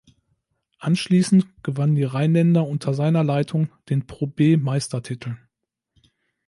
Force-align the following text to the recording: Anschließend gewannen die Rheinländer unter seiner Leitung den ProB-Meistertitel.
Anschließend 0.79 1.61
gewannen 1.61 1.93
die 1.93 2.05
Rheinländer 2.05 2.65
unter 2.65 2.95
seiner 2.95 3.23
Leitung 3.23 3.69
den 3.89 4.07
ProB-Meistertitel. 4.07 5.37